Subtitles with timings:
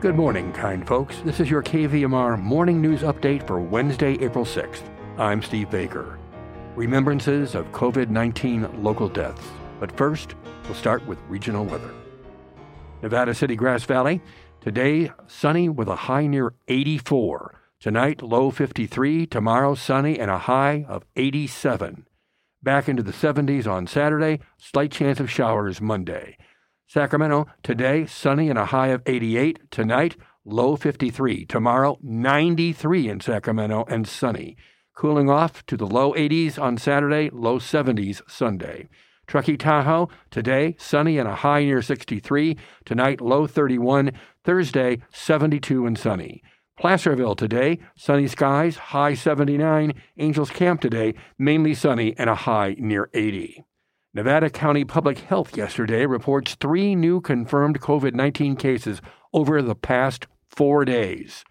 [0.00, 1.18] Good morning, kind folks.
[1.24, 4.82] This is your KVMR morning news update for Wednesday, April 6th.
[5.18, 6.20] I'm Steve Baker.
[6.76, 9.44] Remembrances of COVID 19 local deaths.
[9.80, 11.92] But first, we'll start with regional weather.
[13.02, 14.22] Nevada City, Grass Valley.
[14.60, 17.60] Today, sunny with a high near 84.
[17.80, 19.26] Tonight, low 53.
[19.26, 22.06] Tomorrow, sunny and a high of 87.
[22.62, 26.36] Back into the 70s on Saturday, slight chance of showers Monday.
[26.88, 29.70] Sacramento, today, sunny and a high of 88.
[29.70, 30.16] Tonight,
[30.46, 31.44] low 53.
[31.44, 34.56] Tomorrow, 93 in Sacramento and sunny.
[34.96, 38.88] Cooling off to the low 80s on Saturday, low 70s Sunday.
[39.26, 42.56] Truckee Tahoe, today, sunny and a high near 63.
[42.86, 44.12] Tonight, low 31.
[44.42, 46.42] Thursday, 72 and sunny.
[46.78, 49.92] Placerville today, sunny skies, high 79.
[50.16, 53.62] Angels Camp today, mainly sunny and a high near 80.
[54.14, 59.02] Nevada County Public Health yesterday reports three new confirmed COVID 19 cases
[59.34, 61.44] over the past four days.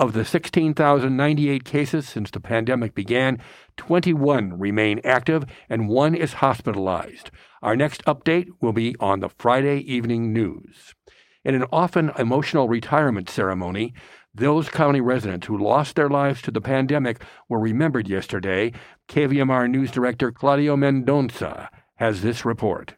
[0.00, 3.38] Of the 16,098 cases since the pandemic began,
[3.76, 7.30] 21 remain active and one is hospitalized.
[7.62, 10.96] Our next update will be on the Friday evening news.
[11.44, 13.94] In an often emotional retirement ceremony,
[14.34, 18.72] those county residents who lost their lives to the pandemic were remembered yesterday.
[19.08, 21.68] KVMR News Director Claudio Mendonca
[22.02, 22.94] has this report.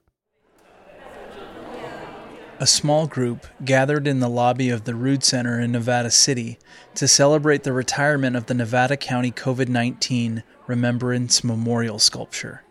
[2.59, 6.59] A small group gathered in the lobby of the Rood Center in Nevada City
[6.95, 12.64] to celebrate the retirement of the Nevada County COVID 19 Remembrance Memorial Sculpture.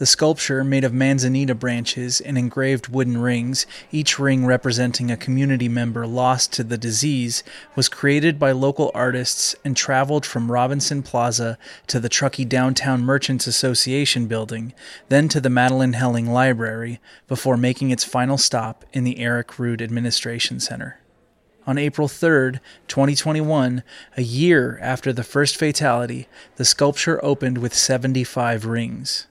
[0.00, 5.68] The sculpture, made of manzanita branches and engraved wooden rings, each ring representing a community
[5.68, 7.44] member lost to the disease,
[7.76, 13.46] was created by local artists and traveled from Robinson Plaza to the Truckee Downtown Merchants
[13.46, 14.72] Association building,
[15.10, 16.98] then to the Madeline Helling Library,
[17.28, 20.98] before making its final stop in the Eric Rood Administration Center.
[21.66, 22.52] On April 3,
[22.88, 23.82] 2021,
[24.16, 26.26] a year after the first fatality,
[26.56, 29.26] the sculpture opened with 75 rings.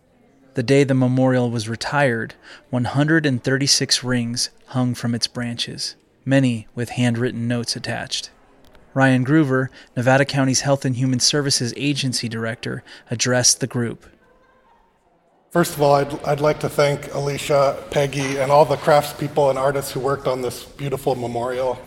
[0.56, 2.34] The day the memorial was retired,
[2.70, 5.96] 136 rings hung from its branches,
[6.26, 8.32] many with handwritten notes attached.
[8.94, 14.06] Ryan Gruver, Nevada County's Health and Human Services Agency Director, addressed the group.
[15.52, 19.58] First of all, I'd, I'd like to thank Alicia, Peggy, and all the craftspeople and
[19.58, 21.80] artists who worked on this beautiful memorial.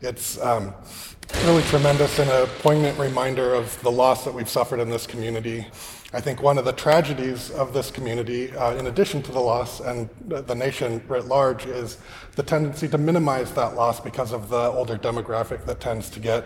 [0.00, 0.74] It's um,
[1.44, 5.66] really tremendous and a poignant reminder of the loss that we've suffered in this community.
[6.12, 9.78] I think one of the tragedies of this community, uh, in addition to the loss
[9.78, 11.98] and the nation writ large, is
[12.34, 16.44] the tendency to minimize that loss because of the older demographic that tends to get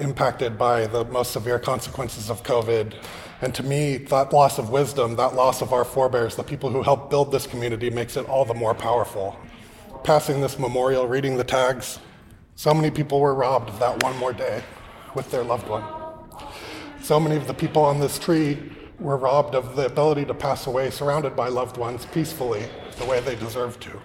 [0.00, 2.94] impacted by the most severe consequences of COVID.
[3.42, 6.82] And to me, that loss of wisdom, that loss of our forebears, the people who
[6.82, 9.36] helped build this community, makes it all the more powerful.
[10.04, 11.98] Passing this memorial, reading the tags,
[12.56, 14.62] so many people were robbed of that one more day
[15.14, 15.84] with their loved one.
[17.02, 18.72] So many of the people on this tree
[19.02, 22.64] were robbed of the ability to pass away surrounded by loved ones peacefully
[22.98, 24.00] the way they deserve to.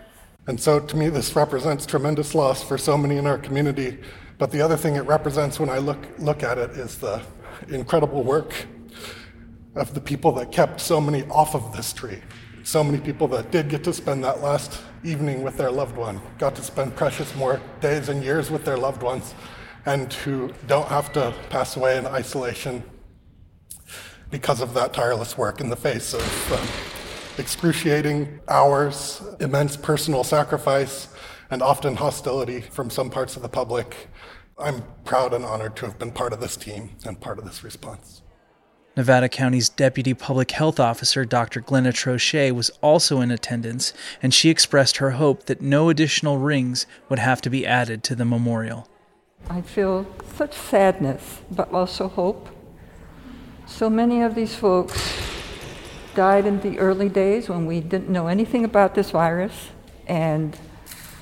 [0.47, 3.99] And so to me, this represents tremendous loss for so many in our community.
[4.37, 7.21] But the other thing it represents when I look, look at it is the
[7.69, 8.67] incredible work
[9.75, 12.21] of the people that kept so many off of this tree.
[12.63, 16.21] So many people that did get to spend that last evening with their loved one,
[16.37, 19.33] got to spend precious more days and years with their loved ones,
[19.85, 22.83] and who don't have to pass away in isolation
[24.29, 31.07] because of that tireless work in the face of uh, excruciating hours, immense personal sacrifice,
[31.49, 34.07] and often hostility from some parts of the public.
[34.57, 37.63] I'm proud and honored to have been part of this team and part of this
[37.63, 38.21] response.
[38.97, 41.61] Nevada County's Deputy Public Health Officer, Dr.
[41.61, 46.87] Glennah Trochet, was also in attendance, and she expressed her hope that no additional rings
[47.07, 48.89] would have to be added to the memorial.
[49.51, 52.49] I feel such sadness, but also hope
[53.77, 54.99] so many of these folks
[56.15, 59.69] died in the early days when we didn't know anything about this virus
[60.07, 60.55] and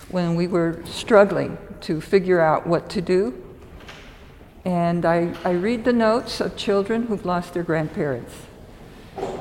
[0.08, 3.34] when we were struggling to figure out what to do.
[4.64, 8.34] And I, I read the notes of children who've lost their grandparents.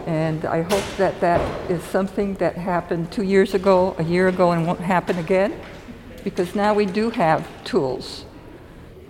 [0.07, 4.51] And I hope that that is something that happened two years ago, a year ago,
[4.51, 5.61] and won't happen again.
[6.25, 8.25] Because now we do have tools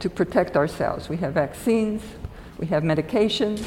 [0.01, 1.09] to protect ourselves.
[1.09, 2.03] We have vaccines,
[2.59, 3.67] we have medications,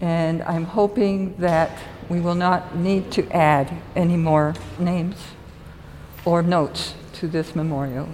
[0.00, 5.16] and I'm hoping that we will not need to add any more names
[6.24, 8.08] or notes to this memorial.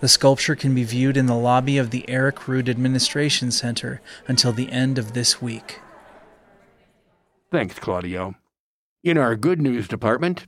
[0.00, 4.52] The sculpture can be viewed in the lobby of the Eric Rood Administration Center until
[4.52, 5.80] the end of this week.
[7.50, 8.34] Thanks, Claudio.
[9.04, 10.44] In our good news department,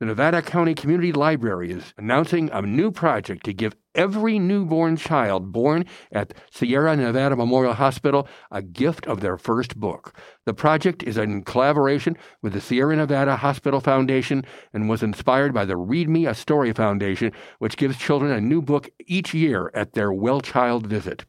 [0.00, 5.52] the Nevada County Community Library is announcing a new project to give every newborn child
[5.52, 10.12] born at Sierra Nevada Memorial Hospital a gift of their first book.
[10.46, 15.64] The project is in collaboration with the Sierra Nevada Hospital Foundation and was inspired by
[15.64, 17.30] the Read Me a Story Foundation,
[17.60, 21.24] which gives children a new book each year at their Well Child visit.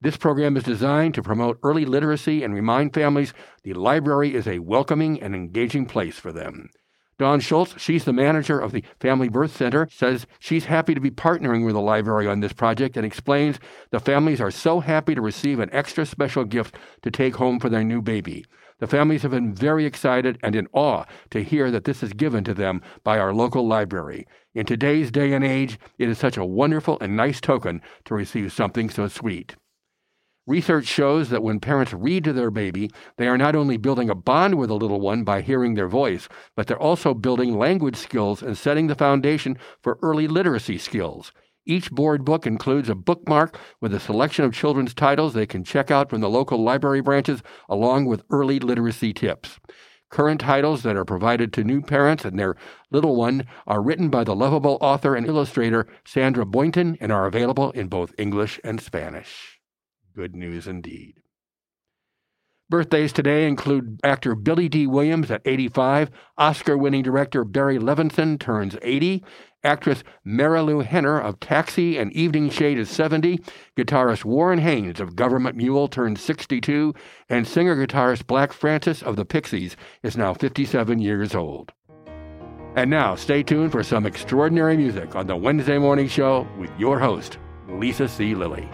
[0.00, 4.60] This program is designed to promote early literacy and remind families the library is a
[4.60, 6.70] welcoming and engaging place for them.
[7.18, 11.10] Dawn Schultz, she's the manager of the Family Birth Center, says she's happy to be
[11.10, 13.58] partnering with the library on this project and explains
[13.90, 17.70] the families are so happy to receive an extra special gift to take home for
[17.70, 18.44] their new baby.
[18.80, 22.44] The families have been very excited and in awe to hear that this is given
[22.44, 24.26] to them by our local library.
[24.54, 28.52] In today's day and age, it is such a wonderful and nice token to receive
[28.52, 29.56] something so sweet.
[30.46, 34.14] Research shows that when parents read to their baby, they are not only building a
[34.14, 38.42] bond with the little one by hearing their voice, but they're also building language skills
[38.42, 41.32] and setting the foundation for early literacy skills.
[41.64, 45.90] Each board book includes a bookmark with a selection of children's titles they can check
[45.90, 49.58] out from the local library branches, along with early literacy tips.
[50.10, 52.54] Current titles that are provided to new parents and their
[52.92, 57.72] little one are written by the lovable author and illustrator Sandra Boynton and are available
[57.72, 59.58] in both English and Spanish.
[60.16, 61.16] Good news indeed.
[62.70, 68.78] Birthdays today include actor Billy Dee Williams at 85, Oscar winning director Barry Levinson turns
[68.80, 69.22] 80,
[69.62, 73.40] actress Marilu Henner of Taxi and Evening Shade is 70,
[73.76, 76.94] guitarist Warren Haynes of Government Mule turns 62,
[77.28, 81.72] and singer guitarist Black Francis of the Pixies is now 57 years old.
[82.74, 86.98] And now, stay tuned for some extraordinary music on the Wednesday Morning Show with your
[86.98, 87.36] host,
[87.68, 88.34] Lisa C.
[88.34, 88.66] Lilly.